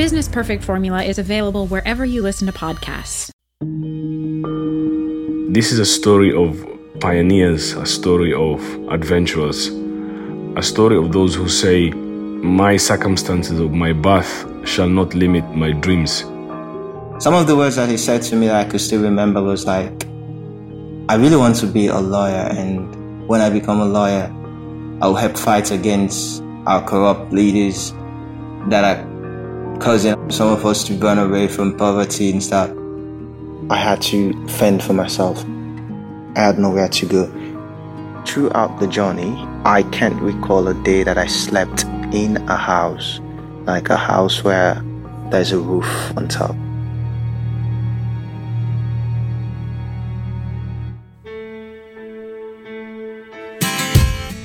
[0.00, 3.28] Business Perfect Formula is available wherever you listen to podcasts.
[5.52, 6.56] This is a story of
[7.00, 9.66] pioneers, a story of adventurers,
[10.56, 15.72] a story of those who say, My circumstances of my birth shall not limit my
[15.72, 16.20] dreams.
[17.22, 19.66] Some of the words that he said to me that I could still remember was
[19.66, 20.06] like,
[21.10, 24.32] I really want to be a lawyer, and when I become a lawyer,
[25.02, 27.92] I'll help fight against our corrupt leaders
[28.70, 29.09] that are
[29.80, 32.70] causing some of us to run away from poverty and stuff.
[33.70, 35.42] I had to fend for myself.
[36.36, 37.24] I had nowhere to go.
[38.26, 43.20] Throughout the journey, I can't recall a day that I slept in a house,
[43.64, 44.84] like a house where
[45.30, 46.54] there's a roof on top.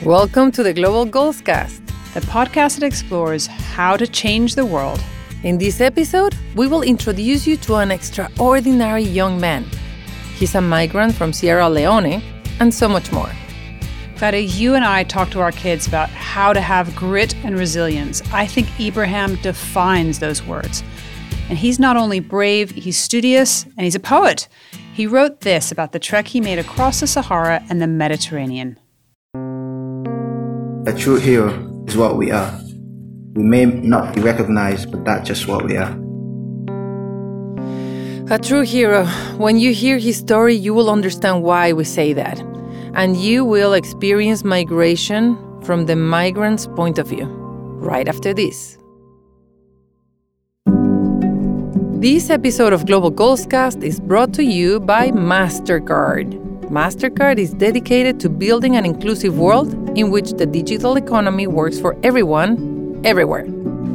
[0.06, 5.04] Welcome to the Global Goals Cast, the podcast that explores how to change the world.
[5.46, 9.64] In this episode, we will introduce you to an extraordinary young man.
[10.38, 12.24] He's a migrant from Sierra Leone,
[12.60, 13.30] and so much more.
[14.18, 18.24] Claudia, you and I talk to our kids about how to have grit and resilience.
[18.34, 20.84] I think Ibrahim defines those words.
[21.48, 24.48] And he's not only brave, he's studious, and he's a poet.
[24.96, 28.80] He wrote this about the trek he made across the Sahara and the Mediterranean.
[30.88, 32.65] A true hero is what we are.
[33.36, 35.92] We may not be recognized, but that's just what we are.
[38.32, 39.06] A true hero.
[39.38, 42.40] When you hear his story, you will understand why we say that.
[42.94, 47.26] And you will experience migration from the migrant's point of view.
[47.26, 48.78] Right after this.
[52.00, 56.40] This episode of Global Goals Cast is brought to you by MasterCard.
[56.70, 61.98] MasterCard is dedicated to building an inclusive world in which the digital economy works for
[62.02, 62.75] everyone,
[63.06, 63.46] everywhere.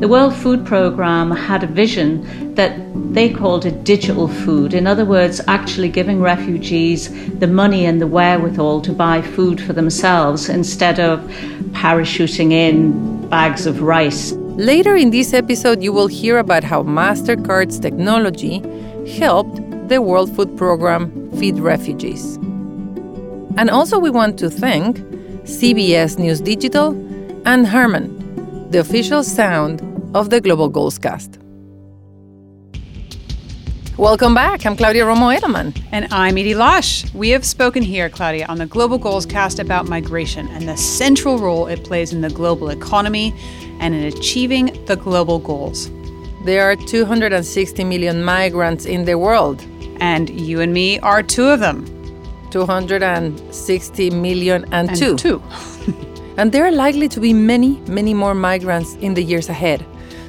[0.01, 2.73] The World Food Programme had a vision that
[3.13, 4.73] they called it digital food.
[4.73, 9.75] In other words, actually giving refugees the money and the wherewithal to buy food for
[9.75, 11.21] themselves instead of
[11.73, 14.33] parachuting in bags of rice.
[14.33, 18.63] Later in this episode, you will hear about how MasterCard's technology
[19.19, 22.37] helped the World Food Programme feed refugees.
[23.57, 24.99] And also, we want to thank
[25.45, 26.93] CBS News Digital
[27.45, 28.20] and Harman,
[28.71, 29.83] the official sound
[30.15, 31.39] of the Global Goals Cast.
[33.99, 34.65] Welcome back.
[34.65, 35.77] I'm Claudia Romo Edelman.
[35.91, 37.13] And I'm Edie Lush.
[37.13, 41.39] We have spoken here, Claudia, on the Global Goals Cast about migration and the central
[41.39, 43.35] role it plays in the global economy
[43.81, 45.91] and in achieving the global goals.
[46.45, 49.67] There are 260 million migrants in the world.
[49.99, 51.85] And you and me are two of them.
[52.51, 55.17] 260 million and, And two.
[55.17, 55.43] two.
[56.37, 59.85] And there are likely to be many, many more migrants in the years ahead.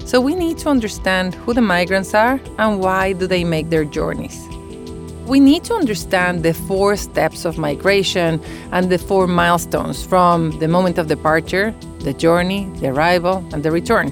[0.06, 3.86] So we need to understand who the migrants are and why do they make their
[3.86, 4.48] journeys.
[5.26, 10.68] We need to understand the four steps of migration and the four milestones from the
[10.68, 14.08] moment of departure, the journey, the arrival, and the return.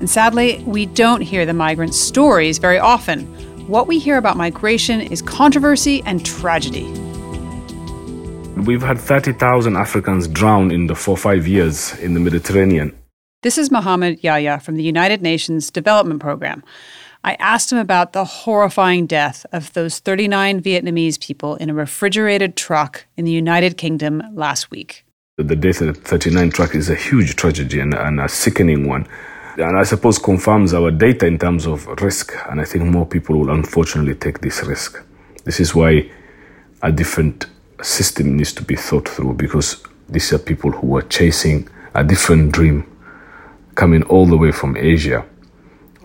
[0.00, 3.26] And sadly, we don't hear the migrant stories very often.
[3.66, 6.86] What we hear about migration is controversy and tragedy.
[8.66, 12.96] We've had 30,000 Africans drown in the four five years in the Mediterranean.
[13.42, 16.64] This is Mohamed Yahya from the United Nations Development Program.
[17.22, 22.56] I asked him about the horrifying death of those 39 Vietnamese people in a refrigerated
[22.56, 25.04] truck in the United Kingdom last week.
[25.36, 29.06] The death of the 39 truck is a huge tragedy and, and a sickening one.
[29.56, 32.32] And I suppose confirms our data in terms of risk.
[32.48, 35.00] And I think more people will unfortunately take this risk.
[35.44, 36.10] This is why
[36.82, 37.46] a different
[37.82, 42.52] system needs to be thought through because these are people who are chasing a different
[42.52, 42.84] dream
[43.74, 45.24] coming all the way from Asia.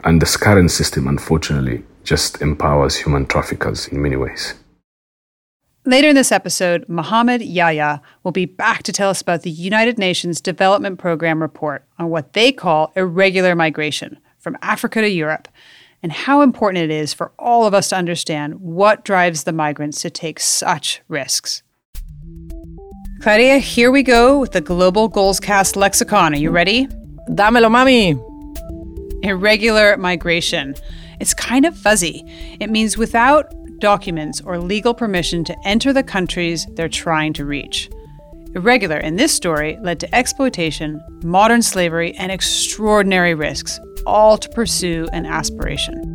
[0.04, 4.56] And this current system, unfortunately, just empowers human traffickers in many ways.
[5.86, 9.98] Later in this episode, Mohamed Yahya will be back to tell us about the United
[9.98, 15.48] Nations Development Program report on what they call irregular migration from Africa to Europe
[16.02, 20.02] and how important it is for all of us to understand what drives the migrants
[20.02, 21.63] to take such risks.
[23.24, 26.34] Claudia, here we go with the Global Goals Cast lexicon.
[26.34, 26.88] Are you ready?
[27.30, 28.20] Dámelo, mami.
[29.24, 30.76] Irregular migration.
[31.22, 32.22] It's kind of fuzzy.
[32.60, 33.50] It means without
[33.80, 37.90] documents or legal permission to enter the countries they're trying to reach.
[38.56, 45.08] Irregular in this story led to exploitation, modern slavery, and extraordinary risks, all to pursue
[45.14, 46.14] an aspiration.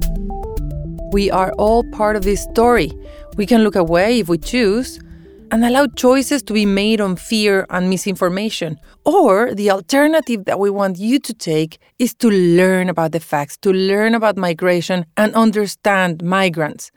[1.13, 2.93] We are all part of this story.
[3.39, 5.01] We can look away if we choose
[5.51, 8.79] and allow choices to be made on fear and misinformation.
[9.05, 13.57] Or the alternative that we want you to take is to learn about the facts,
[13.59, 16.91] to learn about migration and understand migrants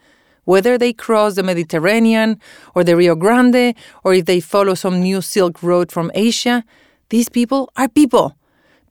[0.45, 2.39] whether they cross the Mediterranean
[2.75, 6.63] or the Rio Grande or if they follow some new Silk Road from Asia,
[7.09, 8.35] these people are people.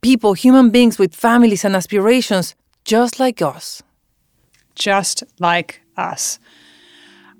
[0.01, 2.55] People, human beings with families and aspirations,
[2.85, 3.83] just like us.
[4.75, 6.39] Just like us.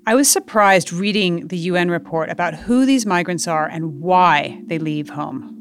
[0.03, 4.79] I was surprised reading the UN report about who these migrants are and why they
[4.79, 5.55] leave home.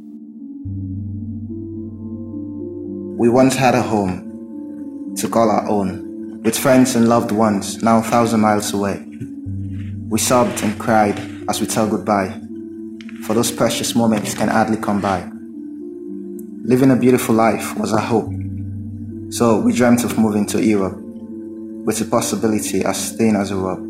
[3.19, 7.99] We once had a home to call our own with friends and loved ones now
[7.99, 9.05] a thousand miles away.
[10.09, 11.19] We sobbed and cried
[11.51, 12.41] as we tell goodbye,
[13.27, 15.31] for those precious moments can hardly come by.
[16.65, 18.33] Living a beautiful life was our hope,
[19.29, 23.90] so we dreamt of moving to Europe, with the possibility of staying as a rob.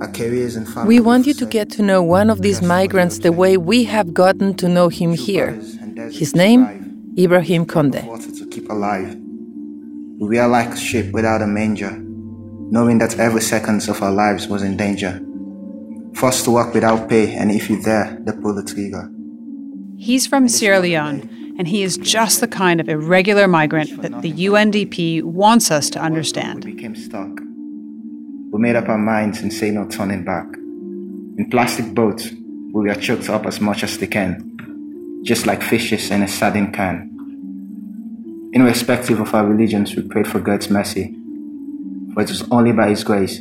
[0.00, 3.32] Our careers and we want you to get to know one of these migrants the
[3.32, 5.52] way we have gotten to know him here.
[6.10, 8.04] His name, Ibrahim Kondeh.
[8.38, 9.16] To keep alive
[10.18, 14.46] we are like a sheep without a manger, knowing that every second of our lives
[14.46, 15.20] was in danger.
[16.14, 19.10] Forced to work without pay, and if you dare, they pull the trigger.
[19.98, 24.32] He's from Sierra Leone, and he is just the kind of irregular migrant that the
[24.32, 26.64] UNDP wants us to understand.
[26.64, 27.40] We became stuck.
[28.54, 30.46] We made up our minds and say no turning back.
[30.54, 32.30] In plastic boats,
[32.72, 36.70] we were choked up as much as they can, just like fishes in a sardine
[36.70, 37.10] can.
[38.52, 41.16] Irrespective of our religions, we prayed for God's mercy.
[42.14, 43.38] For it was only by His grace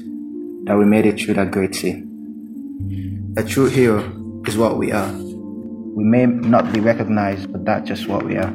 [0.64, 2.04] that we made it through that great sea.
[3.38, 4.00] A true hero
[4.48, 5.14] is what we are.
[5.14, 8.52] We may not be recognized, but that's just what we are.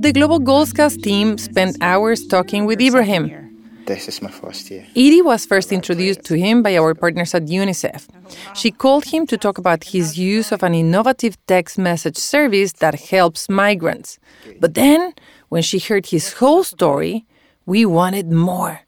[0.00, 3.47] The Global Goals Cast team spent hours talking with Ibrahim
[3.88, 4.86] this is my first year.
[4.94, 8.06] Edie was first introduced to him by our partners at UNICEF.
[8.54, 12.94] She called him to talk about his use of an innovative text message service that
[13.12, 14.18] helps migrants.
[14.60, 15.00] But then,
[15.48, 17.24] when she heard his whole story,
[17.66, 18.80] we wanted more.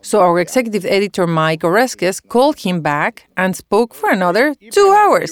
[0.00, 5.30] So our executive editor Mike Oreskes called him back and spoke for another two hours.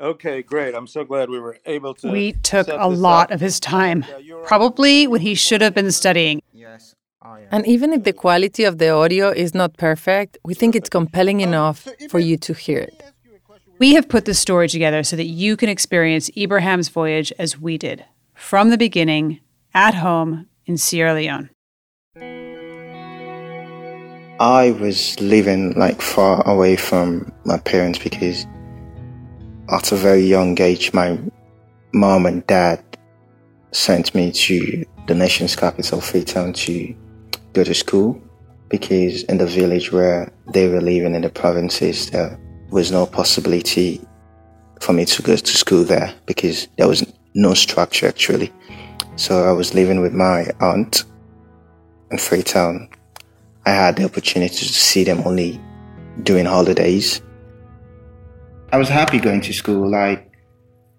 [0.00, 0.74] Okay, great.
[0.74, 2.10] I'm so glad we were able to.
[2.10, 3.34] We took a lot up.
[3.34, 4.06] of his time,
[4.46, 6.40] probably when he should have been studying.
[6.54, 6.94] Yes.
[7.50, 11.42] And even if the quality of the audio is not perfect, we think it's compelling
[11.42, 13.02] enough for you to hear it.
[13.78, 17.76] We have put this story together so that you can experience Ibrahim's voyage as we
[17.78, 19.40] did, from the beginning,
[19.74, 21.50] at home in Sierra Leone.
[24.40, 28.46] I was living like far away from my parents because
[29.70, 31.18] at a very young age, my
[31.92, 32.82] mom and dad
[33.72, 36.94] sent me to the nation's capital, Freetown, to
[37.52, 38.20] go to school
[38.68, 42.38] because in the village where they were living in the provinces, there
[42.70, 44.00] was no possibility
[44.80, 47.04] for me to go to school there because there was
[47.34, 48.52] no structure actually.
[49.16, 51.04] So I was living with my aunt
[52.10, 52.88] in Freetown.
[53.66, 55.60] I had the opportunity to see them only
[56.22, 57.20] during holidays.
[58.72, 59.90] I was happy going to school.
[59.90, 60.29] Like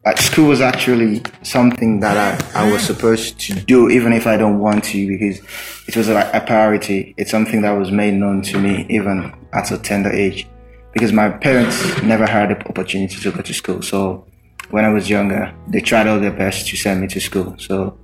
[0.06, 2.18] like school was actually something that
[2.56, 5.40] I, I was supposed to do even if I don't want to because
[5.88, 7.14] it was like a priority.
[7.18, 10.48] It's something that was made known to me even at a tender age
[10.94, 13.82] because my parents never had the opportunity to go to school.
[13.84, 14.26] So
[14.72, 17.56] when I was younger, they tried all their best to send me to school.
[17.60, 17.98] So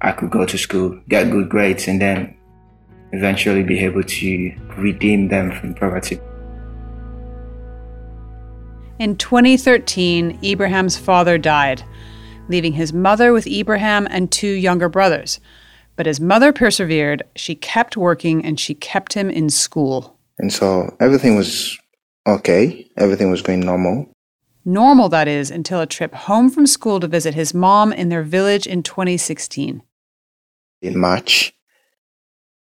[0.00, 2.34] I could go to school, get good grades, and then
[3.12, 6.18] eventually be able to redeem them from poverty.
[9.02, 11.82] In 2013, Ibrahim's father died,
[12.48, 15.40] leaving his mother with Ibrahim and two younger brothers.
[15.96, 20.16] But his mother persevered, she kept working, and she kept him in school.
[20.38, 21.76] And so everything was
[22.28, 24.08] okay, everything was going normal.
[24.64, 28.22] Normal, that is, until a trip home from school to visit his mom in their
[28.22, 29.82] village in 2016.
[30.80, 31.52] In March,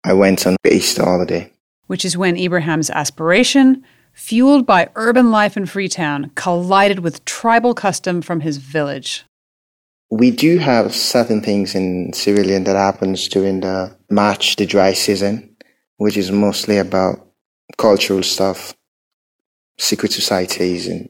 [0.02, 1.52] I went on Easter holiday.
[1.88, 8.22] Which is when Ibrahim's aspiration, fueled by urban life in Freetown, collided with tribal custom
[8.22, 9.24] from his village.
[10.10, 15.56] We do have certain things in Leone that happens during the March, the dry season,
[15.96, 17.26] which is mostly about
[17.78, 18.74] cultural stuff,
[19.78, 21.08] secret societies, and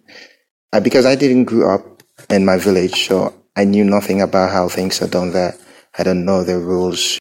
[0.73, 4.69] uh, because I didn't grow up in my village, so I knew nothing about how
[4.69, 5.55] things are done there.
[5.99, 7.19] I don't know the rules.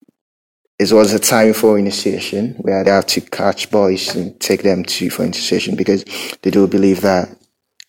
[0.81, 4.83] It was a time for initiation where they have to catch boys and take them
[4.83, 6.03] to for initiation because
[6.41, 7.37] they do believe that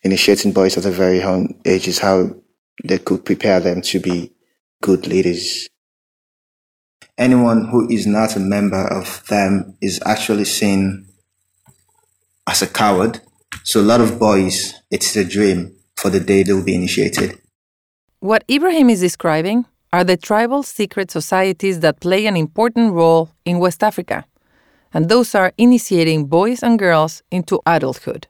[0.03, 2.35] initiating boys at a very young age is how
[2.83, 4.31] they could prepare them to be
[4.83, 5.67] good leaders.
[7.17, 11.07] Anyone who is not a member of them is actually seen
[12.45, 13.21] as a coward.
[13.63, 17.41] So a lot of boys, it's a dream for the day they will be initiated.
[18.19, 23.59] What Ibrahim is describing are the tribal secret societies that play an important role in
[23.59, 24.25] West Africa,
[24.91, 28.27] and those are initiating boys and girls into adulthood.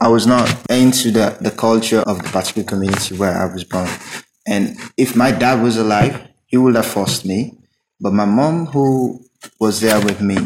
[0.00, 3.88] I was not into the, the culture of the particular community where I was born.
[4.48, 7.56] And if my dad was alive, he would have forced me.
[8.00, 9.24] But my mom, who
[9.60, 10.36] was there with me,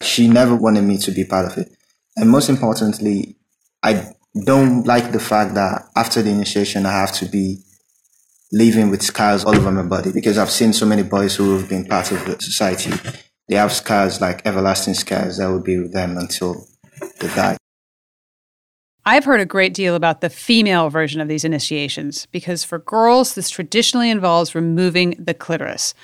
[0.00, 1.70] she never wanted me to be part of it.
[2.16, 3.36] And most importantly,
[3.82, 4.14] I
[4.46, 7.58] don't like the fact that after the initiation, I have to be
[8.52, 11.68] living with scars all over my body because I've seen so many boys who have
[11.68, 12.90] been part of the society.
[13.48, 16.66] They have scars like everlasting scars that will be with them until
[17.20, 17.56] they die.
[19.06, 23.34] I've heard a great deal about the female version of these initiations because for girls,
[23.34, 25.94] this traditionally involves removing the clitoris.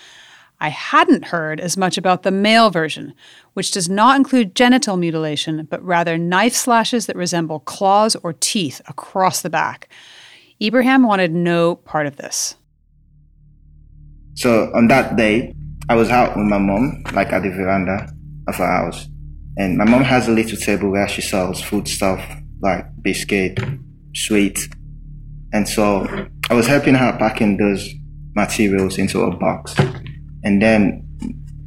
[0.59, 3.13] I hadn't heard as much about the male version,
[3.53, 8.81] which does not include genital mutilation, but rather knife slashes that resemble claws or teeth
[8.89, 9.91] across the back.
[10.61, 12.55] Ibrahim wanted no part of this.
[14.35, 15.55] So on that day,
[15.89, 18.09] I was out with my mom, like at the veranda
[18.49, 19.07] of our house.
[19.59, 22.21] And my mom has a little table where she sells food stuff
[22.61, 23.59] like biscuit,
[24.15, 24.69] sweet.
[25.53, 26.07] And so
[26.51, 27.89] I was helping her packing those
[28.35, 29.75] materials into a box.
[30.43, 31.07] And then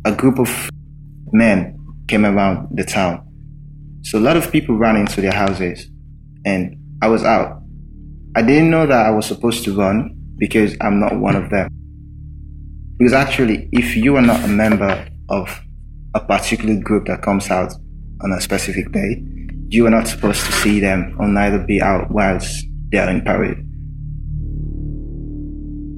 [0.06, 0.70] a group of
[1.32, 1.78] men
[2.08, 3.26] came around the town.
[4.04, 5.90] So a lot of people ran into their houses
[6.46, 7.59] and I was out.
[8.40, 11.68] I didn't know that I was supposed to run because I'm not one of them.
[12.98, 15.62] Because actually, if you are not a member of
[16.16, 17.74] a particular group that comes out
[18.24, 19.22] on a specific day,
[19.68, 23.20] you are not supposed to see them or neither be out whilst they are in
[23.24, 23.58] parade.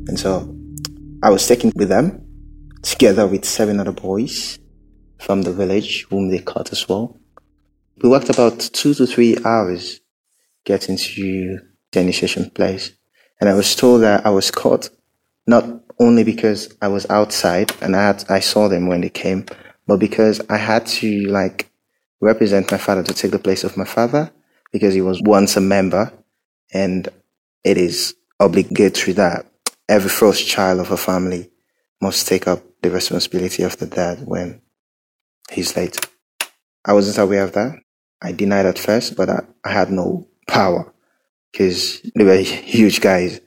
[0.09, 0.51] And so
[1.21, 2.25] I was taken with them
[2.81, 4.57] together with seven other boys
[5.19, 7.19] from the village whom they caught as well.
[8.01, 9.99] We worked about two to three hours
[10.65, 12.91] getting to the initiation place.
[13.39, 14.89] And I was told that I was caught
[15.47, 15.65] not
[15.99, 19.45] only because I was outside and I had, I saw them when they came,
[19.87, 21.69] but because I had to like
[22.21, 24.31] represent my father to take the place of my father
[24.71, 26.11] because he was once a member
[26.73, 27.09] and
[27.63, 29.45] it is obligatory that
[29.89, 31.51] every first child of a family
[32.01, 34.61] must take up the responsibility of the dad when
[35.51, 35.99] he's late.
[36.85, 37.73] I wasn't aware of that.
[38.21, 40.90] I denied at first, but I, I had no power
[41.51, 43.41] because they were huge guys.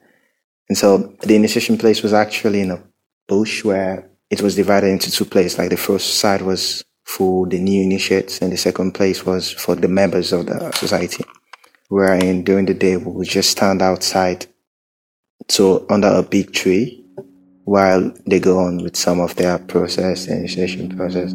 [0.68, 2.82] And so the initiation place was actually in a
[3.28, 5.58] bush where it was divided into two places.
[5.58, 9.74] Like the first side was for the new initiates, and the second place was for
[9.74, 11.24] the members of the society.
[11.88, 14.46] Wherein during the day we would just stand outside,
[15.48, 17.04] so under a big tree,
[17.64, 21.34] while they go on with some of their process, the initiation process.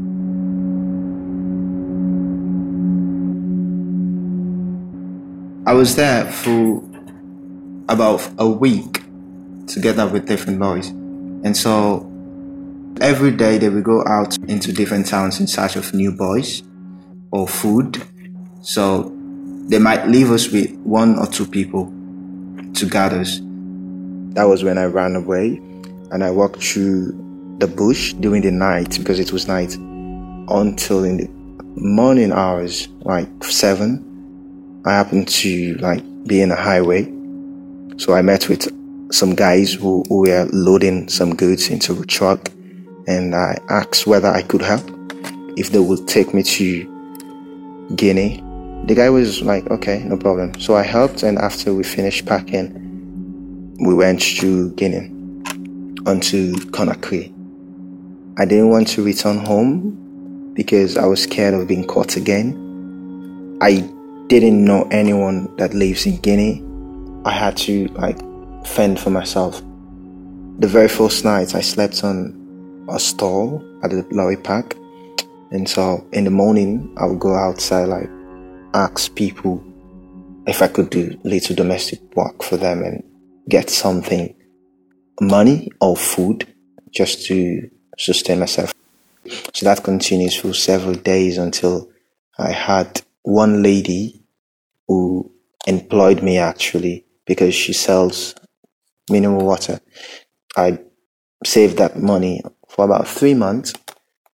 [5.69, 6.83] I was there for
[7.87, 9.03] about a week
[9.67, 10.89] together with different boys.
[10.89, 12.09] And so
[13.01, 16.63] Every day they will go out into different towns in search of new boys
[17.31, 18.03] or food.
[18.61, 19.15] So
[19.69, 21.85] they might leave us with one or two people
[22.73, 23.39] to guard us.
[24.35, 25.61] That was when I ran away
[26.11, 31.17] and I walked through the bush during the night because it was night until in
[31.17, 31.29] the
[31.77, 34.08] morning hours, like seven.
[34.85, 37.03] I happened to like be in a highway.
[37.97, 38.67] So I met with
[39.13, 42.49] some guys who, who were loading some goods into a truck,
[43.07, 44.89] and I asked whether I could help,
[45.57, 48.43] if they would take me to Guinea.
[48.85, 50.57] The guy was like, okay, no problem.
[50.59, 55.09] So I helped, and after we finished packing, we went to Guinea
[56.05, 57.33] onto Conakry.
[58.39, 63.57] I didn't want to return home because I was scared of being caught again.
[63.61, 63.89] I
[64.29, 66.63] didn't know anyone that lives in Guinea.
[67.25, 68.19] I had to like
[68.63, 69.59] fend for myself.
[70.59, 74.75] The very first night I slept on a stall at the lorry park.
[75.49, 78.09] And so in the morning I would go outside like
[78.75, 79.63] ask people
[80.45, 83.03] if I could do little domestic work for them and
[83.49, 84.35] get something
[85.19, 86.47] money or food
[86.91, 87.67] just to
[87.97, 88.75] sustain myself.
[89.55, 91.89] So that continues for several days until
[92.37, 94.18] I had one lady
[94.89, 95.31] who
[95.67, 98.33] employed me actually because she sells
[99.09, 99.79] mineral water.
[100.57, 100.79] I
[101.45, 103.73] saved that money for about three months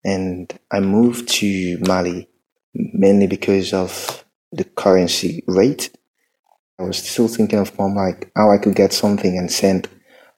[0.05, 2.29] and I moved to Mali
[2.75, 5.91] mainly because of the currency rate.
[6.79, 9.89] I was still thinking of mom, like how I could get something and send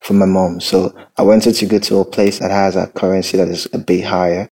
[0.00, 0.60] for my mom.
[0.60, 3.78] So I wanted to go to a place that has a currency that is a
[3.78, 4.48] bit higher.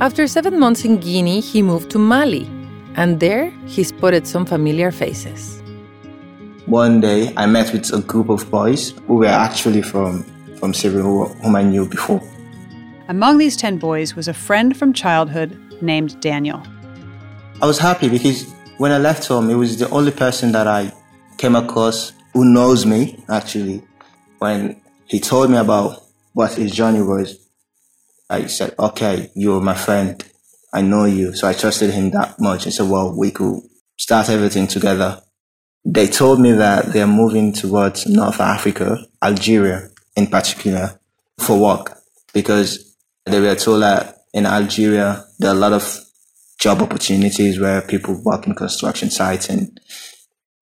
[0.00, 2.46] After seven months in Guinea, he moved to Mali,
[2.96, 5.62] and there he spotted some familiar faces.
[6.66, 10.24] One day, I met with a group of boys who were actually from,
[10.58, 12.22] from Syria, whom I knew before.
[13.08, 16.62] Among these 10 boys was a friend from childhood named Daniel.
[17.60, 18.46] I was happy because
[18.78, 20.92] when I left home, he was the only person that I
[21.36, 23.82] came across who knows me, actually,
[24.38, 27.38] when he told me about what his journey was,
[28.30, 30.24] I said, okay, you're my friend.
[30.72, 31.34] I know you.
[31.34, 32.66] So I trusted him that much.
[32.66, 33.60] I said, well, we could
[33.98, 35.20] start everything together.
[35.84, 41.00] They told me that they're moving towards North Africa, Algeria in particular,
[41.38, 41.98] for work
[42.32, 46.00] because they were told that in Algeria, there are a lot of
[46.58, 49.80] job opportunities where people work in construction sites and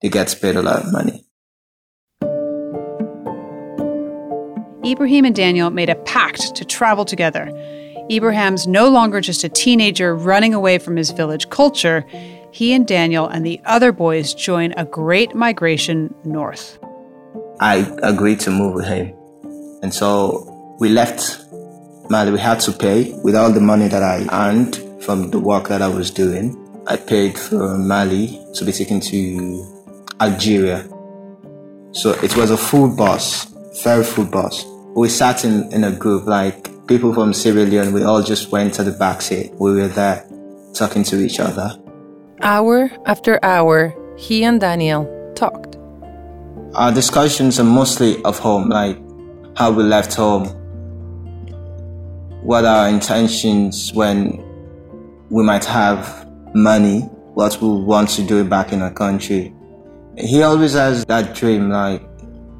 [0.02, 1.26] they get paid a lot of money.
[4.84, 7.50] Ibrahim and Daniel made a pact to travel together.
[8.10, 12.04] Ibrahim's no longer just a teenager running away from his village culture.
[12.50, 16.78] He and Daniel and the other boys join a great migration north.
[17.60, 19.14] I agreed to move with him.
[19.82, 21.44] And so we left
[22.10, 22.32] Mali.
[22.32, 25.80] We had to pay with all the money that I earned from the work that
[25.80, 26.56] I was doing.
[26.86, 29.64] I paid for Mali to be taken to
[30.20, 30.88] Algeria.
[31.92, 33.44] So it was a full bus,
[33.82, 37.92] very full bus we sat in, in a group like people from Sierra Leone.
[37.92, 39.52] We all just went to the back seat.
[39.60, 40.26] We were there
[40.74, 41.78] talking to each other.
[42.42, 45.76] Hour after hour, he and Daniel talked.
[46.74, 48.98] Our discussions are mostly of home, like
[49.56, 50.46] how we left home,
[52.42, 54.42] what our intentions when
[55.30, 56.26] we might have
[56.56, 57.02] money,
[57.34, 59.54] what we want to do back in our country.
[60.18, 62.02] He always has that dream, like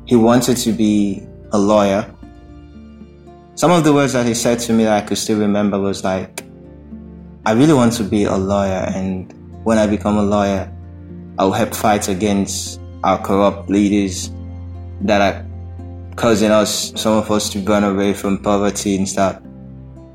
[0.07, 2.07] he wanted to be a lawyer
[3.61, 6.03] some of the words that he said to me that I could still remember was
[6.03, 6.45] like,
[7.45, 9.31] I really want to be a lawyer, and
[9.65, 10.73] when I become a lawyer,
[11.39, 14.31] I'll help fight against our corrupt leaders
[15.03, 15.47] that are
[16.17, 19.43] causing us, some of us, to run away from poverty and stuff.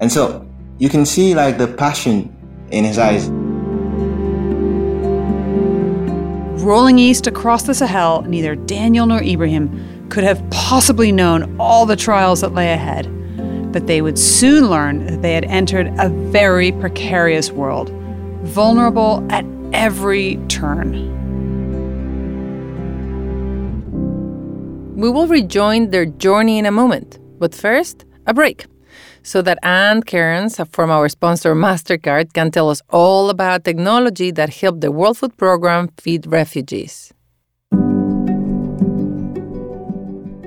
[0.01, 2.35] And so you can see like the passion
[2.71, 3.29] in his eyes.
[6.63, 11.95] Rolling east across the Sahel, neither Daniel nor Ibrahim could have possibly known all the
[11.95, 13.14] trials that lay ahead
[13.75, 17.89] but they would soon learn that they had entered a very precarious world,
[18.43, 20.91] vulnerable at every turn.
[24.95, 28.65] We will rejoin their journey in a moment, but first, a break
[29.23, 34.53] so that Ann Cairns from our sponsor MasterCard can tell us all about technology that
[34.61, 37.14] helped the World Food Program feed refugees.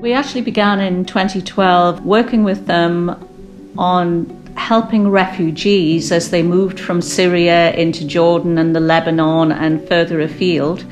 [0.00, 7.02] We actually began in 2012 working with them on helping refugees as they moved from
[7.02, 10.84] Syria into Jordan and the Lebanon and further afield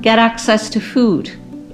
[0.00, 1.30] get access to food.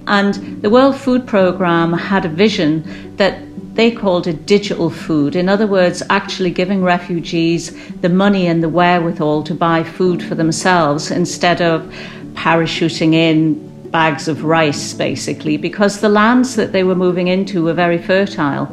[0.09, 3.39] And the World Food Programme had a vision that
[3.77, 5.37] they called it digital food.
[5.37, 10.35] In other words, actually giving refugees the money and the wherewithal to buy food for
[10.35, 11.83] themselves instead of
[12.35, 17.75] parachuting in bags of rice, basically, because the lands that they were moving into were
[17.75, 18.67] very fertile.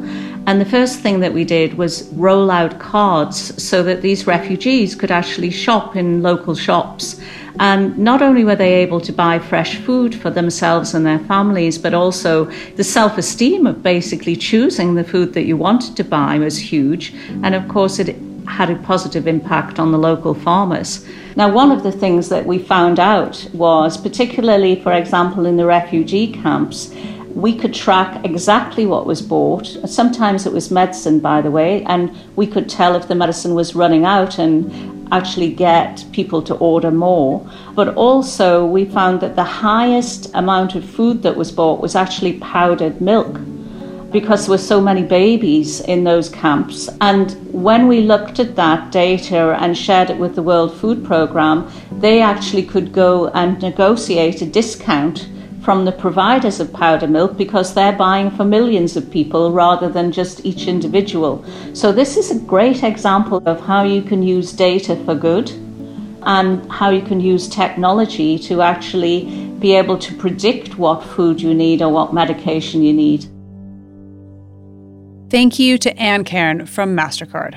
[0.46, 4.96] And the first thing that we did was roll out cards so that these refugees
[4.96, 7.20] could actually shop in local shops.
[7.58, 11.76] And not only were they able to buy fresh food for themselves and their families,
[11.76, 16.38] but also the self esteem of basically choosing the food that you wanted to buy
[16.38, 17.12] was huge.
[17.42, 21.06] And of course, it had a positive impact on the local farmers.
[21.36, 25.66] Now, one of the things that we found out was, particularly, for example, in the
[25.66, 26.94] refugee camps,
[27.34, 29.66] we could track exactly what was bought.
[29.86, 33.74] Sometimes it was medicine, by the way, and we could tell if the medicine was
[33.74, 37.48] running out and actually get people to order more.
[37.74, 42.38] But also, we found that the highest amount of food that was bought was actually
[42.38, 43.38] powdered milk
[44.10, 46.88] because there were so many babies in those camps.
[47.00, 51.70] And when we looked at that data and shared it with the World Food Programme,
[52.00, 55.28] they actually could go and negotiate a discount
[55.62, 60.10] from the providers of powder milk because they're buying for millions of people rather than
[60.10, 61.44] just each individual.
[61.74, 65.50] So, this is a great example of how you can use data for good
[66.22, 71.54] and how you can use technology to actually be able to predict what food you
[71.54, 73.26] need or what medication you need.
[75.30, 77.54] Thank you to Ann Cairn from MasterCard.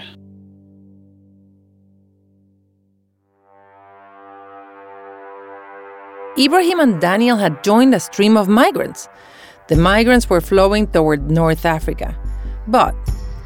[6.38, 9.10] Ibrahim and Daniel had joined a stream of migrants.
[9.70, 12.16] The migrants were flowing toward North Africa.
[12.68, 12.96] But,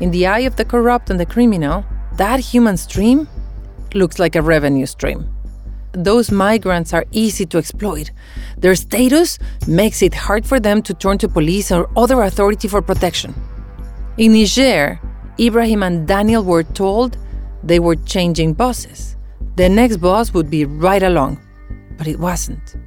[0.02, 1.86] in the eye of the corrupt and the criminal,
[2.18, 3.30] that human stream
[3.94, 5.34] looks like a revenue stream.
[5.94, 8.12] Those migrants are easy to exploit.
[8.58, 12.82] Their status makes it hard for them to turn to police or other authority for
[12.82, 13.34] protection.
[14.18, 15.00] In Niger,
[15.40, 17.18] Ibrahim and Daniel were told
[17.64, 19.16] they were changing bosses.
[19.58, 21.40] The next boss would be right along,
[22.00, 22.78] but it wasn't.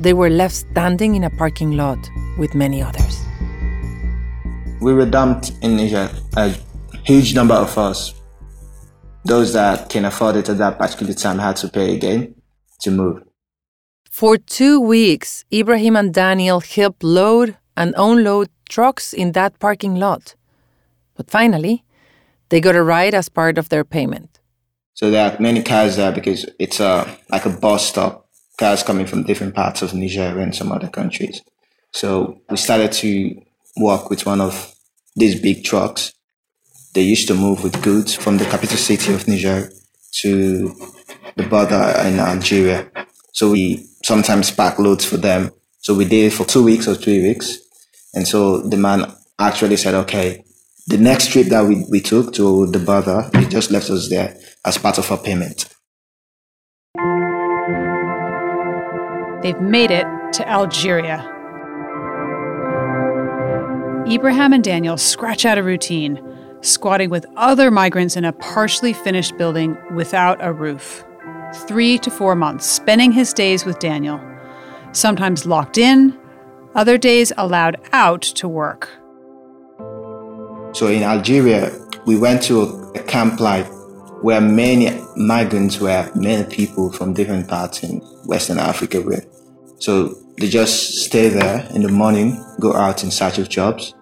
[0.00, 1.98] They were left standing in a parking lot
[2.38, 3.20] with many others.
[4.80, 6.54] We were dumped in Niger, a
[7.04, 8.14] huge number of us.
[9.26, 12.34] Those that can afford it at that particular time had to pay again
[12.80, 13.22] to move.
[14.10, 20.34] For two weeks, Ibrahim and Daniel helped load and unload trucks in that parking lot.
[21.18, 21.84] But finally,
[22.48, 24.38] they got a ride as part of their payment.
[24.94, 28.28] So there are many cars there because it's a, like a bus stop
[28.58, 31.42] cars coming from different parts of Niger and some other countries.
[31.92, 33.40] So we started to
[33.76, 34.74] work with one of
[35.16, 36.12] these big trucks.
[36.94, 39.70] They used to move with goods from the capital city of Niger
[40.22, 40.74] to
[41.36, 42.90] the border in Algeria.
[43.32, 45.50] So we sometimes pack loads for them.
[45.80, 47.58] So we did it for two weeks or three weeks.
[48.14, 50.44] And so the man actually said, okay,
[50.88, 54.34] the next trip that we, we took to the border, he just left us there
[54.64, 55.68] as part of our payment.
[59.42, 61.18] They've made it to Algeria.
[64.10, 66.22] Ibrahim and Daniel scratch out a routine,
[66.62, 71.04] squatting with other migrants in a partially finished building without a roof.
[71.66, 74.20] Three to four months, spending his days with Daniel,
[74.92, 76.18] sometimes locked in,
[76.74, 78.88] other days allowed out to work.
[80.78, 82.62] So in Algeria, we went to
[82.94, 83.66] a, camp like
[84.22, 89.24] where many migrants were, many people from different parts in Western Africa were.
[89.80, 93.92] So they just stay there in the morning, go out in search of jobs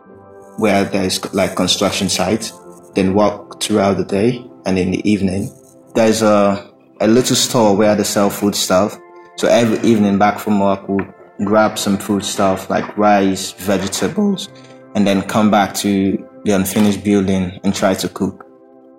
[0.59, 2.53] where there's like construction sites,
[2.95, 4.45] then walk throughout the day.
[4.67, 5.51] And in the evening,
[5.95, 8.99] there's a, a little store where they sell food stuff.
[9.37, 11.07] So every evening back from work, we'll
[11.43, 14.51] grab some food stuff like rice, vegetables,
[14.95, 18.47] and then come back to the unfinished building and try to cook.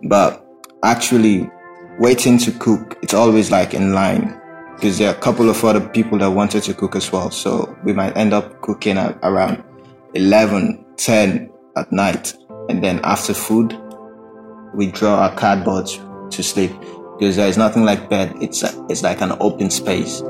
[0.04, 0.46] But
[0.84, 1.50] actually
[1.98, 4.40] waiting to cook, it's always like in line
[4.76, 7.32] because there are a couple of other people that wanted to cook as well.
[7.32, 9.64] So we might end up cooking at around
[10.14, 12.36] 11, 10 at night.
[12.70, 13.80] And then after food,
[14.76, 16.72] we draw our cardboards to sleep
[17.18, 18.36] because there is nothing like bed.
[18.42, 20.22] It's, a, it's like an open space.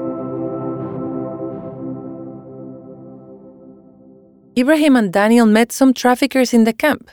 [4.57, 7.11] Ibrahim and Daniel met some traffickers in the camp.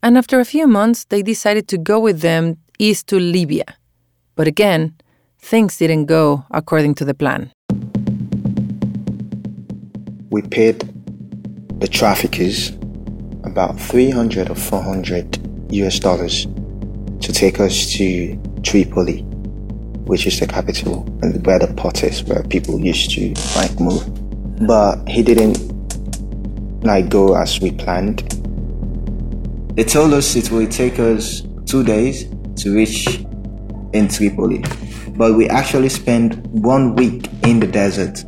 [0.00, 3.64] And after a few months, they decided to go with them east to Libya.
[4.36, 4.94] But again,
[5.40, 7.50] things didn't go according to the plan.
[10.30, 10.88] We paid
[11.80, 12.70] the traffickers
[13.42, 16.46] about 300 or 400 US dollars
[17.22, 19.22] to take us to Tripoli,
[20.06, 24.06] which is the capital and where the port is, where people used to like move.
[24.64, 25.77] But he didn't
[26.82, 28.20] like go as we planned.
[29.76, 32.24] They told us it will take us two days
[32.56, 33.20] to reach
[33.92, 34.64] in Tripoli,
[35.16, 38.24] but we actually spent one week in the desert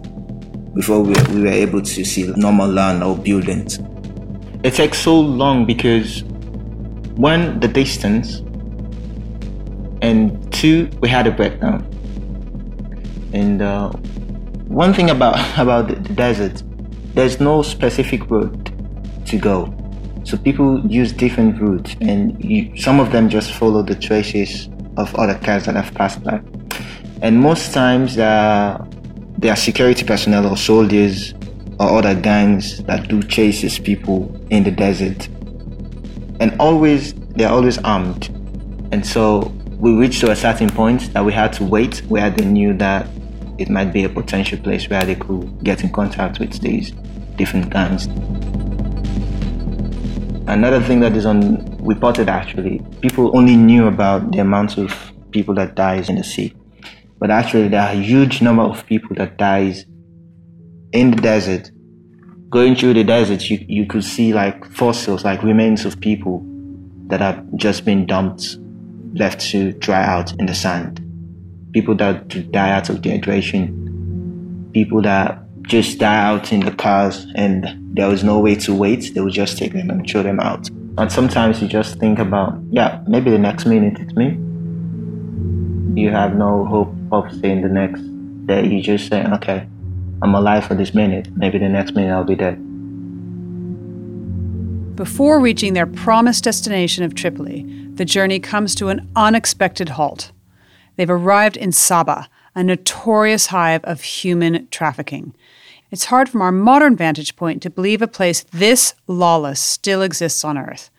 [0.75, 3.79] before we, we were able to see normal land or buildings.
[4.63, 6.23] It takes so long because
[7.17, 8.39] one, the distance,
[10.03, 11.87] and two, we had a breakdown.
[13.33, 13.91] And uh,
[14.69, 16.63] one thing about about the desert,
[17.15, 18.71] there's no specific route
[19.27, 19.75] to go.
[20.25, 25.15] So people use different routes, and you, some of them just follow the traces of
[25.17, 26.41] other cars that have passed by.
[27.23, 28.85] And most times, uh,
[29.39, 31.35] there are security personnel or soldiers
[31.79, 35.29] or other gangs that do chases people in the desert.
[36.41, 38.29] And always, they're always armed.
[38.93, 42.45] And so we reached to a certain point that we had to wait where they
[42.45, 43.09] knew that
[43.61, 46.93] it might be a potential place where they could get in contact with these
[47.37, 48.07] different gangs.
[50.49, 55.75] Another thing that is unreported actually, people only knew about the amount of people that
[55.75, 56.55] dies in the sea.
[57.19, 59.85] But actually there are a huge number of people that dies
[60.93, 61.71] in the desert.
[62.49, 66.43] Going through the desert you, you could see like fossils, like remains of people
[67.09, 68.57] that have just been dumped,
[69.13, 71.10] left to dry out in the sand.
[71.73, 74.73] People that die out of dehydration.
[74.73, 79.15] People that just die out in the cars and there was no way to wait.
[79.15, 80.69] They would just take them and throw them out.
[80.99, 84.37] And sometimes you just think about, yeah, maybe the next minute it's me.
[86.01, 88.03] You have no hope of seeing the next
[88.47, 88.67] day.
[88.67, 89.69] You just say, okay,
[90.23, 91.29] I'm alive for this minute.
[91.37, 92.59] Maybe the next minute I'll be dead.
[94.97, 97.63] Before reaching their promised destination of Tripoli,
[97.95, 100.33] the journey comes to an unexpected halt.
[101.01, 105.35] They've arrived in Sabha, a notorious hive of human trafficking.
[105.91, 110.45] It's hard from our modern vantage point to believe a place this lawless still exists
[110.45, 110.91] on Earth.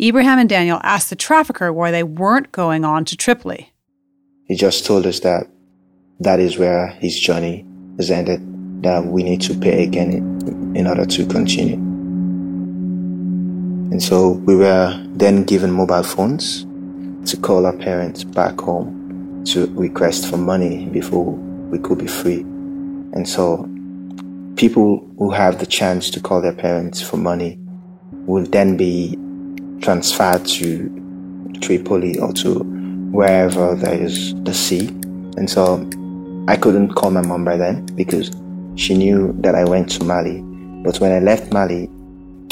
[0.00, 3.72] Ibrahim and Daniel asked the trafficker why they weren't going on to Tripoli.
[4.44, 5.48] He just told us that
[6.20, 8.40] that is where his journey has ended,
[8.84, 10.12] that we need to pay again
[10.76, 11.74] in order to continue.
[13.90, 16.62] And so we were then given mobile phones
[17.28, 18.97] to call our parents back home
[19.46, 21.32] to request for money before
[21.70, 22.40] we could be free.
[22.40, 23.68] And so
[24.56, 27.58] people who have the chance to call their parents for money
[28.26, 29.16] will then be
[29.80, 30.88] transferred to
[31.60, 32.60] Tripoli or to
[33.10, 34.88] wherever there is the sea.
[35.36, 35.88] And so
[36.48, 38.30] I couldn't call my mom by then because
[38.76, 40.40] she knew that I went to Mali.
[40.82, 41.88] But when I left Mali,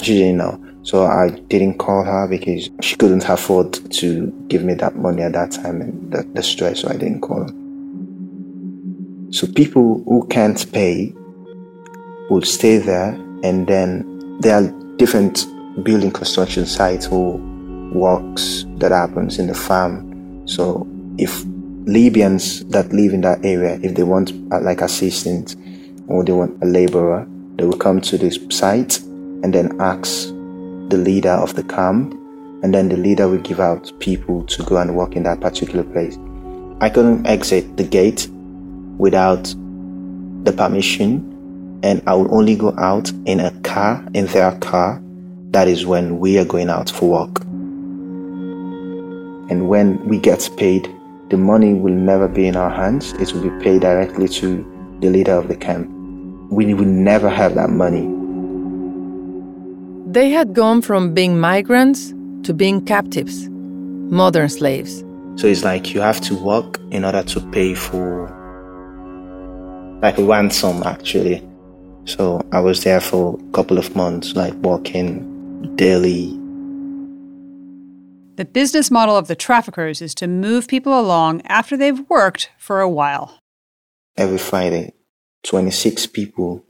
[0.01, 0.66] she didn't know.
[0.87, 5.33] So I didn't call her because she couldn't afford to give me that money at
[5.33, 9.33] that time and the, the stress, so I didn't call her.
[9.33, 11.12] So people who can't pay
[12.31, 15.49] will stay there and then there are different
[15.83, 17.37] building construction sites or
[17.92, 20.46] works that happens in the farm.
[20.46, 20.87] So
[21.18, 21.42] if
[21.87, 25.57] Libyans that live in that area, if they want uh, like assistance
[26.07, 30.29] or they want a laborer, they will come to this site and then ask
[30.88, 32.12] the leader of the camp
[32.62, 35.85] and then the leader will give out people to go and work in that particular
[35.85, 36.18] place.
[36.81, 38.29] I couldn't exit the gate
[38.99, 39.44] without
[40.44, 45.01] the permission and I will only go out in a car, in their car.
[45.51, 47.40] That is when we are going out for work.
[49.49, 50.92] And when we get paid,
[51.31, 53.12] the money will never be in our hands.
[53.14, 55.88] It will be paid directly to the leader of the camp.
[56.51, 58.07] We will never have that money.
[60.17, 65.05] They had gone from being migrants to being captives, modern slaves.
[65.35, 68.25] So it's like you have to work in order to pay for
[70.01, 71.47] like a ransom actually.
[72.07, 76.29] So I was there for a couple of months, like working daily.
[78.37, 82.81] The business model of the traffickers is to move people along after they've worked for
[82.81, 83.39] a while.
[84.17, 84.95] Every Friday,
[85.43, 86.65] 26 people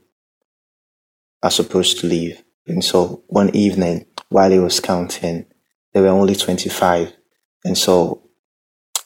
[1.41, 2.43] are supposed to leave.
[2.67, 5.45] And so one evening, while he was counting,
[5.93, 7.13] there were only 25.
[7.63, 8.29] And so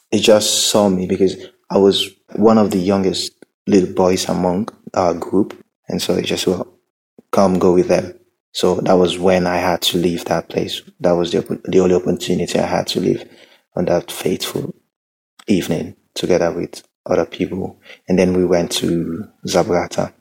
[0.09, 3.33] he just saw me because I was one of the youngest
[3.67, 5.63] little boys among our group.
[5.87, 6.67] And so he just, well,
[7.31, 8.19] come go with them.
[8.53, 10.81] So that was when I had to leave that place.
[10.99, 13.29] That was the, the only opportunity I had to leave
[13.75, 14.75] on that fateful
[15.47, 17.79] evening together with other people.
[18.07, 20.13] And then we went to Sabratha,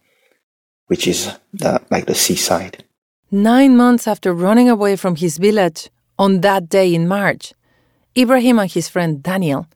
[0.86, 2.84] which is the, like the seaside.
[3.32, 5.88] Nine months after running away from his village
[6.18, 7.54] on that day in March,
[8.18, 9.68] Ibrahim and his friend Daniel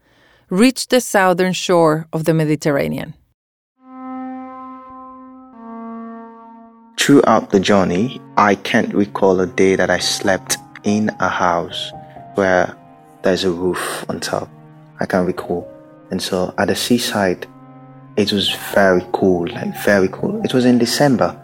[0.50, 3.14] reached the southern shore of the Mediterranean.
[6.98, 11.92] Throughout the journey, I can't recall a day that I slept in a house
[12.34, 12.76] where
[13.22, 14.48] there's a roof on top.
[14.98, 15.70] I can't recall.
[16.10, 17.46] And so at the seaside,
[18.16, 20.44] it was very cold, like very cold.
[20.44, 21.40] It was in December,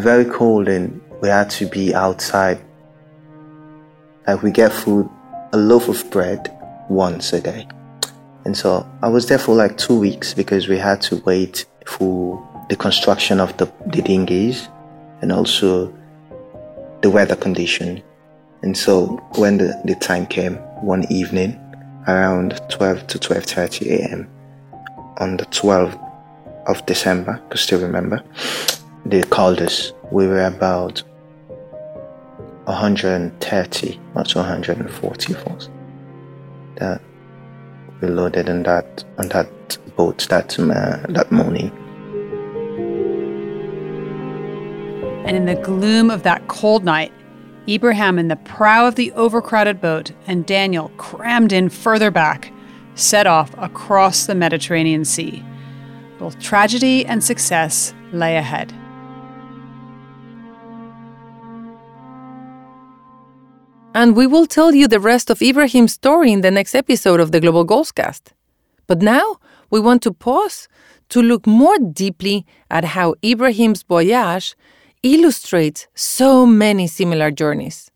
[0.00, 2.58] very cold, and we had to be outside.
[4.26, 5.08] Like we get food,
[5.52, 6.52] a loaf of bread
[6.88, 7.66] once a day.
[8.44, 12.40] And so I was there for like two weeks because we had to wait for
[12.68, 14.68] the construction of the, the dinghies
[15.20, 15.92] and also
[17.02, 18.02] the weather condition.
[18.62, 21.58] And so when the, the time came one evening
[22.06, 24.30] around 12 to 12.30 a.m.
[25.18, 26.00] on the 12th
[26.66, 28.22] of December, I still remember,
[29.10, 29.92] they called us.
[30.10, 31.02] We were about
[32.64, 35.70] 130, not 140 folks
[36.76, 37.00] that
[38.00, 41.70] we loaded on that on that boat that uh, that morning.
[45.26, 47.12] And in the gloom of that cold night,
[47.68, 52.52] Ibrahim in the prow of the overcrowded boat and Daniel crammed in further back
[52.94, 55.44] set off across the Mediterranean Sea.
[56.18, 58.72] Both tragedy and success lay ahead.
[63.96, 67.32] And we will tell you the rest of Ibrahim's story in the next episode of
[67.32, 68.32] the Global Goalscast.
[68.86, 69.36] But now
[69.70, 70.68] we want to pause
[71.08, 74.54] to look more deeply at how Ibrahim's voyage
[75.02, 77.90] illustrates so many similar journeys.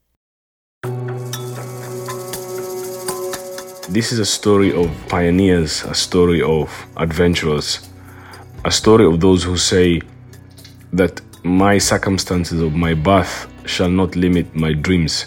[3.90, 7.90] This is a story of pioneers, a story of adventurers,
[8.64, 10.00] a story of those who say
[10.94, 15.26] that my circumstances of my birth shall not limit my dreams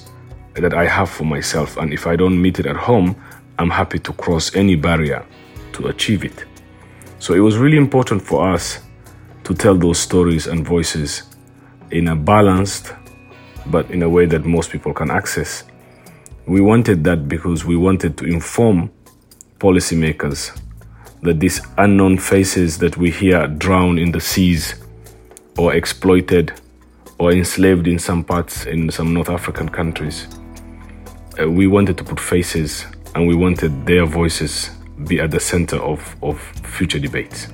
[0.56, 1.78] that I have for myself.
[1.78, 3.16] And if I don't meet it at home,
[3.58, 5.26] I'm happy to cross any barrier
[5.74, 6.46] to achieve it.
[7.20, 8.80] So it was really important for us
[9.44, 11.24] to tell those stories and voices
[11.92, 12.94] in a balanced,
[13.68, 15.64] but in a way that most people can access.
[16.46, 18.92] We wanted that because we wanted to inform
[19.60, 20.60] policymakers
[21.22, 24.76] that these unknown faces that we hear drown in the seas
[25.58, 26.52] or exploited
[27.18, 30.28] or enslaved in some parts in some North African countries
[31.40, 34.70] uh, we wanted to put faces and we wanted their voices
[35.06, 37.48] be at the center of, of future debates.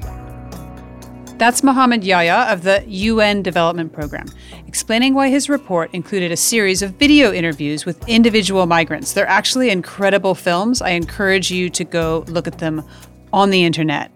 [1.37, 4.27] That's Mohamed Yahya of the UN Development Programme,
[4.67, 9.13] explaining why his report included a series of video interviews with individual migrants.
[9.13, 10.81] They're actually incredible films.
[10.81, 12.83] I encourage you to go look at them
[13.31, 14.11] on the internet,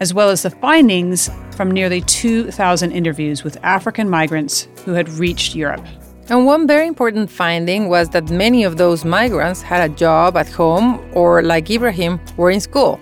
[0.00, 5.54] as well as the findings from nearly 2,000 interviews with African migrants who had reached
[5.54, 5.84] Europe.
[6.30, 10.48] And one very important finding was that many of those migrants had a job at
[10.48, 12.98] home or, like Ibrahim, were in school.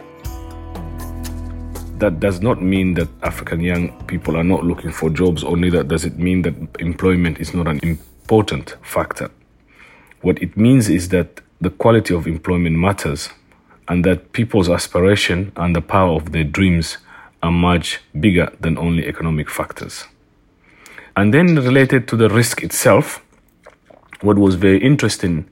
[1.98, 5.84] That does not mean that African young people are not looking for jobs, or neither
[5.84, 9.30] does it mean that employment is not an important factor.
[10.22, 13.28] What it means is that the quality of employment matters,
[13.86, 16.98] and that people's aspiration and the power of their dreams
[17.40, 20.06] are much bigger than only economic factors.
[21.16, 23.22] And then related to the risk itself,
[24.22, 25.48] what was very interesting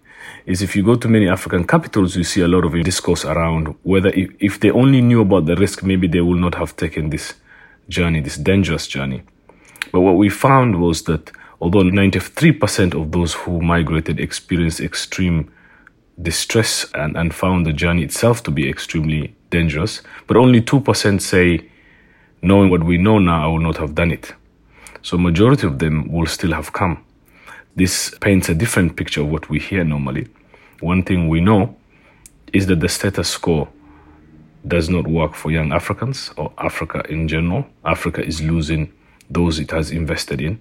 [0.47, 3.75] is if you go to many African capitals, you see a lot of discourse around
[3.83, 7.11] whether if, if they only knew about the risk, maybe they would not have taken
[7.11, 7.35] this
[7.89, 9.23] journey, this dangerous journey.
[9.93, 15.53] But what we found was that although 93% of those who migrated experienced extreme
[16.23, 21.69] distress and, and found the journey itself to be extremely dangerous, but only 2% say,
[22.41, 24.35] knowing what we know now, I would not have done it.
[25.03, 27.05] So majority of them will still have come.
[27.77, 30.29] This paints a different picture of what we hear normally.
[30.81, 31.77] One thing we know
[32.53, 33.69] is that the status quo
[34.67, 37.67] does not work for young Africans or Africa in general.
[37.85, 38.93] Africa is losing
[39.31, 40.61] those it has invested in.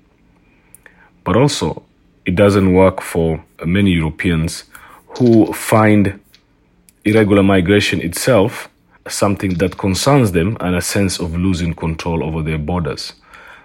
[1.23, 1.84] But also,
[2.25, 4.65] it doesn't work for many Europeans
[5.17, 6.19] who find
[7.04, 8.69] irregular migration itself
[9.08, 13.13] something that concerns them and a sense of losing control over their borders.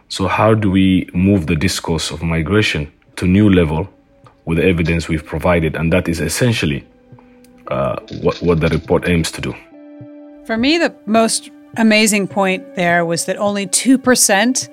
[0.09, 3.89] So how do we move the discourse of migration to new level
[4.45, 5.75] with the evidence we've provided?
[5.75, 6.87] And that is essentially
[7.69, 9.55] uh, what, what the report aims to do.
[10.47, 14.69] For me, the most amazing point there was that only 2%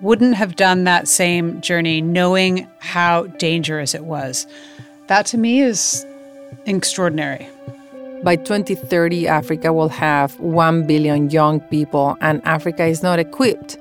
[0.00, 4.46] wouldn't have done that same journey knowing how dangerous it was.
[5.06, 6.04] That to me is
[6.66, 7.48] extraordinary.
[8.22, 13.78] By 2030, Africa will have 1 billion young people, and Africa is not equipped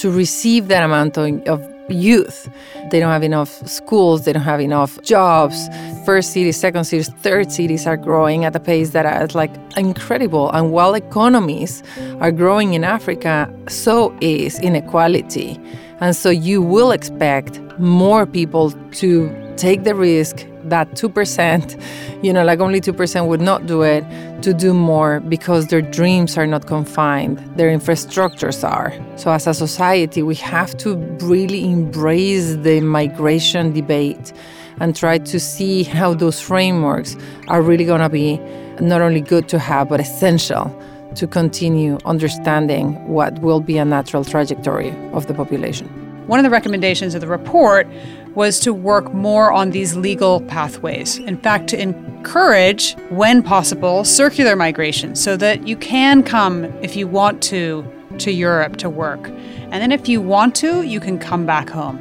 [0.00, 1.60] to receive that amount of,
[1.90, 2.48] youth.
[2.92, 5.68] They don't have enough schools, they don't have enough jobs.
[6.04, 10.52] First cities, second cities, third cities are growing at a pace that is like incredible.
[10.52, 11.82] And while economies
[12.20, 15.58] are growing in Africa, so is inequality.
[15.98, 22.44] And so you will expect more people to take the risk that 2%, you know,
[22.44, 24.04] like only 2% would not do it,
[24.42, 28.92] to do more because their dreams are not confined, their infrastructures are.
[29.16, 34.32] So, as a society, we have to really embrace the migration debate
[34.80, 37.16] and try to see how those frameworks
[37.48, 38.38] are really going to be
[38.80, 40.74] not only good to have, but essential
[41.16, 45.88] to continue understanding what will be a natural trajectory of the population.
[46.26, 47.88] One of the recommendations of the report
[48.34, 51.18] was to work more on these legal pathways.
[51.18, 57.06] In fact, to encourage, when possible, circular migration so that you can come if you
[57.08, 57.84] want to
[58.18, 59.28] to Europe to work.
[59.28, 61.98] And then if you want to, you can come back home.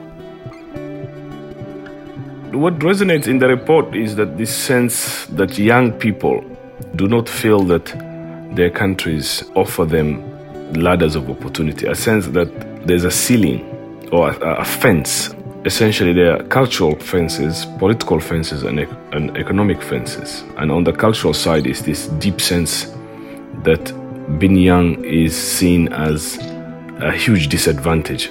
[2.52, 6.44] What resonates in the report is that this sense that young people
[6.96, 7.86] do not feel that
[8.56, 10.24] their countries offer them
[10.74, 13.62] ladders of opportunity, a sense that there's a ceiling
[14.12, 15.30] or a, a fence.
[15.66, 18.80] Essentially, there are cultural fences, political fences, and,
[19.12, 20.46] and economic fences.
[20.56, 22.96] And on the cultural side is this deep sense
[23.64, 23.94] that
[24.40, 26.38] being young is seen as
[27.02, 28.28] a huge disadvantage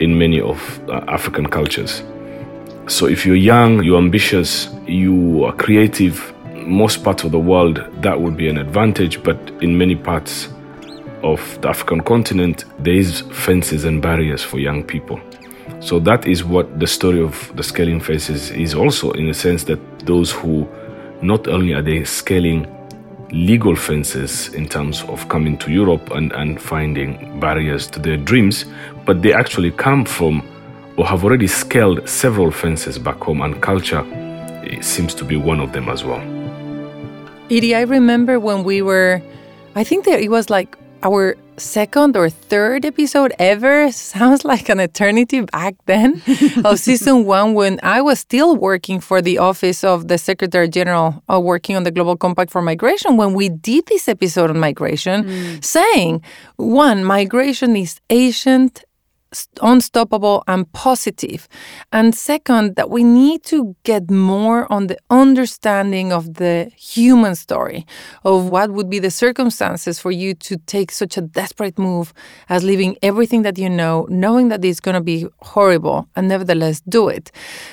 [0.00, 2.02] in many of uh, African cultures.
[2.86, 8.18] So if you're young, you're ambitious, you are creative, most parts of the world that
[8.18, 10.48] would be an advantage, but in many parts
[11.22, 15.20] of the African continent, there is fences and barriers for young people.
[15.80, 19.64] So that is what the story of the scaling fences is also in the sense
[19.64, 20.68] that those who
[21.22, 22.66] not only are they scaling
[23.32, 28.66] legal fences in terms of coming to Europe and, and finding barriers to their dreams,
[29.06, 30.46] but they actually come from
[30.96, 34.04] or have already scaled several fences back home, and culture
[34.64, 36.20] eh, seems to be one of them as well.
[37.50, 39.22] Edie, I remember when we were,
[39.74, 43.92] I think that it was like our second or third episode ever.
[44.16, 46.22] Sounds like an eternity back then
[46.64, 51.22] of season one when I was still working for the office of the Secretary General,
[51.30, 53.16] uh, working on the Global Compact for Migration.
[53.16, 55.64] When we did this episode on migration, mm.
[55.64, 56.22] saying
[56.56, 58.84] one, migration is ancient
[59.62, 61.48] unstoppable and positive.
[61.92, 67.86] And second, that we need to get more on the understanding of the human story
[68.24, 72.12] of what would be the circumstances for you to take such a desperate move
[72.48, 76.80] as leaving everything that you know, knowing that it's going to be horrible, and nevertheless
[76.88, 77.30] do it.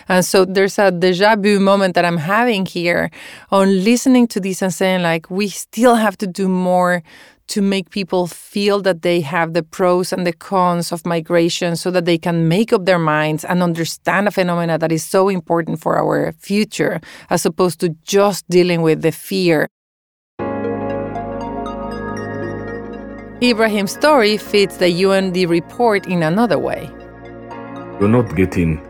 [0.07, 3.09] And so there's a deja vu moment that I'm having here
[3.51, 7.03] on listening to this and saying, like, we still have to do more
[7.47, 11.89] to make people feel that they have the pros and the cons of migration so
[11.91, 15.79] that they can make up their minds and understand a phenomena that is so important
[15.79, 19.67] for our future as opposed to just dealing with the fear.
[23.41, 26.89] Ibrahim's story fits the UNDP report in another way.
[27.99, 28.81] You're not getting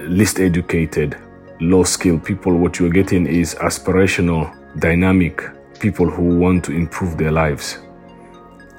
[0.00, 1.16] least educated,
[1.60, 2.56] low skilled people.
[2.56, 5.42] What you're getting is aspirational, dynamic,
[5.80, 7.78] people who want to improve their lives.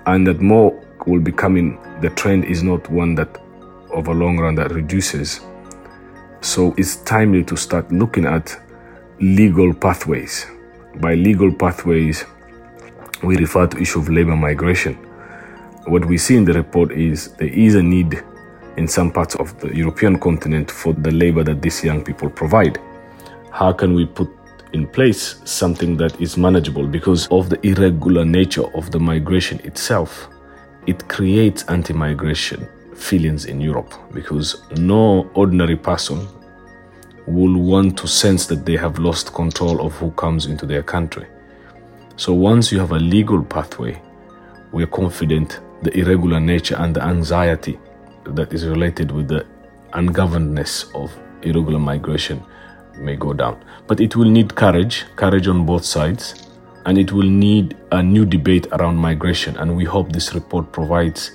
[0.06, 0.72] And that more
[1.06, 1.80] will be coming.
[2.02, 3.38] The trend is not one that,
[3.92, 5.42] over long run, that reduces.
[6.42, 8.56] So it's timely to start looking at
[9.20, 10.46] legal pathways.
[10.96, 12.26] By legal pathways,
[13.24, 14.96] we refer to issue of labor migration.
[15.86, 18.24] What we see in the report is there is a need
[18.78, 22.80] in some parts of the European continent for the labor that these young people provide.
[23.52, 24.30] How can we put
[24.74, 30.30] in place something that is manageable because of the irregular nature of the migration itself.
[30.88, 36.28] It creates anti migration feelings in Europe because no ordinary person
[37.26, 41.26] will want to sense that they have lost control of who comes into their country.
[42.16, 44.02] So once you have a legal pathway,
[44.72, 47.80] we are confident the irregular nature and the anxiety
[48.26, 49.46] that is related with the
[49.94, 52.44] ungovernedness of irregular migration
[53.00, 53.64] may go down.
[53.88, 56.48] But it will need courage, courage on both sides,
[56.86, 59.58] and it will need a new debate around migration.
[59.58, 61.32] And we hope this report provides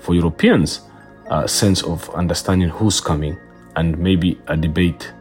[0.00, 0.82] for Europeans
[1.30, 3.38] a sense of understanding who's coming
[3.76, 5.12] and maybe a debate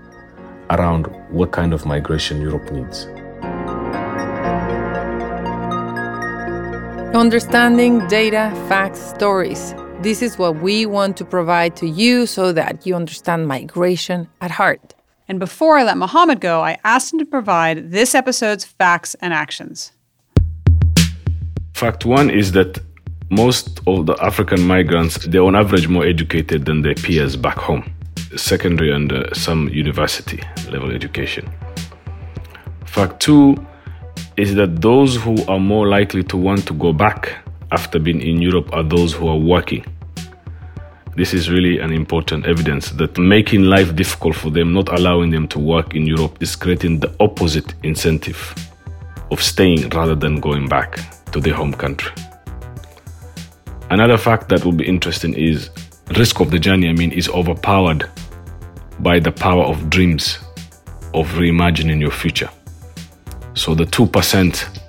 [0.69, 3.07] around what kind of migration Europe needs.
[7.15, 9.75] Understanding data, facts, stories.
[10.01, 14.51] This is what we want to provide to you so that you understand migration at
[14.51, 14.95] heart.
[15.33, 19.33] And before I let Mohamed go, I asked him to provide this episode's facts and
[19.33, 19.91] actions.
[21.73, 22.79] Fact one is that
[23.31, 27.91] most of the African migrants, they're on average more educated than their peers back home,
[28.35, 30.39] secondary and uh, some university
[30.71, 31.51] level education.
[32.85, 33.57] Fact two
[34.37, 38.39] is that those who are more likely to want to go back after being in
[38.39, 39.83] Europe are those who are working
[41.15, 45.47] this is really an important evidence that making life difficult for them, not allowing them
[45.49, 48.55] to work in Europe, is creating the opposite incentive
[49.29, 50.99] of staying rather than going back
[51.31, 52.11] to their home country.
[53.91, 55.69] Another fact that will be interesting is
[56.17, 58.09] risk of the journey, I mean, is overpowered
[58.99, 60.39] by the power of dreams,
[61.13, 62.49] of reimagining your future.
[63.53, 64.79] So the 2%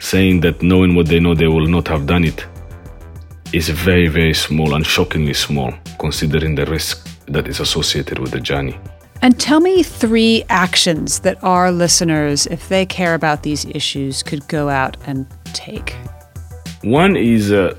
[0.00, 2.44] saying that knowing what they know they will not have done it
[3.52, 8.40] is very, very small and shockingly small considering the risk that is associated with the
[8.40, 8.78] journey.
[9.20, 14.46] And tell me three actions that our listeners, if they care about these issues, could
[14.48, 15.94] go out and take.
[16.82, 17.76] One is uh,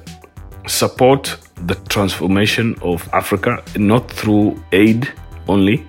[0.68, 5.12] support the transformation of Africa, not through aid
[5.50, 5.86] only,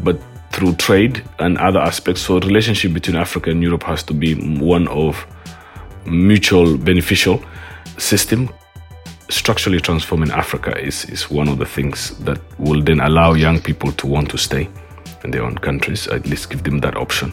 [0.00, 2.22] but through trade and other aspects.
[2.22, 5.24] So, relationship between Africa and Europe has to be one of
[6.04, 7.40] mutual beneficial
[7.98, 8.50] system
[9.32, 13.90] structurally transforming Africa is, is one of the things that will then allow young people
[13.92, 14.68] to want to stay
[15.24, 17.32] in their own countries, at least give them that option.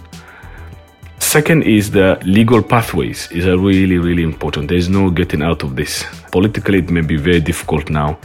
[1.19, 4.69] Second is the legal pathways is a really, really important.
[4.69, 6.05] There's no getting out of this.
[6.31, 8.17] Politically, it may be very difficult now,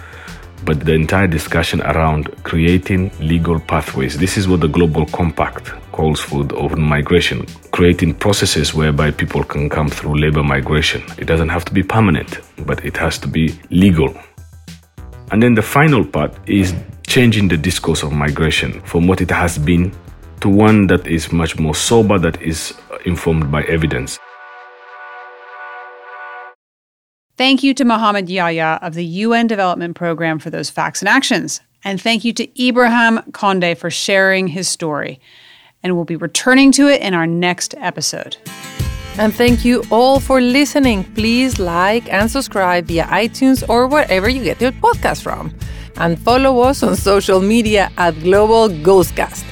[0.65, 4.17] but the entire discussion around creating legal pathways.
[4.17, 9.69] This is what the Global Compact calls for of migration, creating processes whereby people can
[9.69, 11.01] come through labor migration.
[11.19, 14.13] It doesn't have to be permanent, but it has to be legal.
[15.31, 16.75] And then the final part is
[17.07, 19.93] changing the discourse of migration from what it has been
[20.41, 24.19] to one that is much more sober, that is uh, informed by evidence.
[27.37, 31.61] Thank you to Mohamed Yahya of the UN Development Program for those facts and actions.
[31.85, 35.21] And thank you to Ibrahim Kondeh for sharing his story.
[35.85, 38.37] And we'll be returning to it in our next episode.
[39.17, 41.05] And thank you all for listening.
[41.15, 45.55] Please like and subscribe via iTunes or wherever you get your podcast from.
[45.97, 49.45] And follow us on social media at Global Goalscast.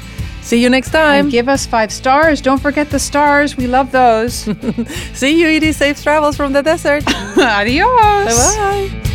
[0.43, 1.27] See you next time.
[1.27, 2.41] And give us five stars.
[2.41, 3.57] Don't forget the stars.
[3.57, 4.35] We love those.
[5.15, 5.71] See you, Edie.
[5.71, 7.05] Safe travels from the desert.
[7.39, 8.57] Adios.
[8.57, 9.12] Bye bye.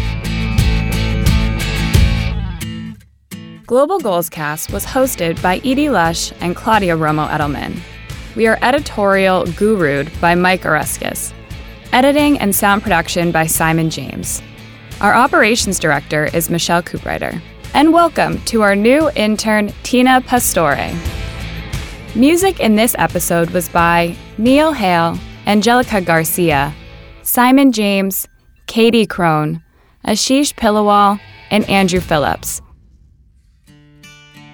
[3.68, 7.78] Global Goals Cast was hosted by Edie Lush and Claudia Romo Edelman.
[8.34, 11.34] We are editorial gurued by Mike Oreskes.
[11.92, 14.42] Editing and sound production by Simon James.
[15.02, 17.42] Our operations director is Michelle Cooprider.
[17.74, 20.94] And welcome to our new intern, Tina Pastore.
[22.16, 26.74] Music in this episode was by Neil Hale, Angelica Garcia,
[27.22, 28.30] Simon James,
[28.68, 29.62] Katie Crone,
[30.06, 31.20] Ashish Pillawal,
[31.52, 32.62] and Andrew Phillips.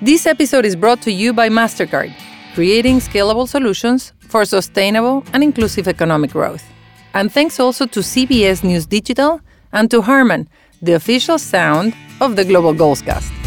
[0.03, 2.13] This episode is brought to you by MasterCard,
[2.55, 6.65] creating scalable solutions for sustainable and inclusive economic growth.
[7.13, 9.39] And thanks also to CBS News Digital
[9.71, 10.49] and to Harman,
[10.81, 13.42] the official sound of the Global Goalscast.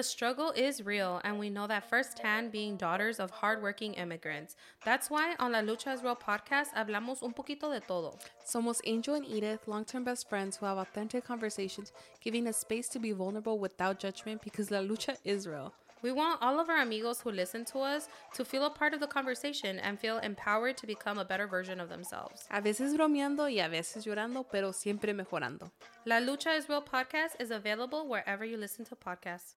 [0.00, 4.56] The struggle is real, and we know that firsthand being daughters of hardworking immigrants.
[4.82, 8.16] That's why on La Lucha es Real podcast hablamos un poquito de todo.
[8.42, 11.92] Somos Angel and Edith, long term best friends who have authentic conversations,
[12.22, 15.74] giving us space to be vulnerable without judgment because La Lucha is real.
[16.00, 19.00] We want all of our amigos who listen to us to feel a part of
[19.00, 22.46] the conversation and feel empowered to become a better version of themselves.
[22.50, 25.70] A veces bromeando y a veces llorando, pero siempre mejorando.
[26.06, 29.56] La Lucha is Real podcast is available wherever you listen to podcasts.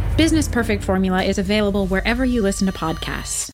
[0.17, 3.49] Business Perfect Formula is available wherever you listen to podcasts.